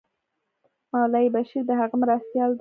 مولوي 0.93 1.29
بشیر 1.35 1.63
د 1.69 1.71
هغه 1.81 1.95
مرستیال 2.01 2.49
دی. 2.53 2.59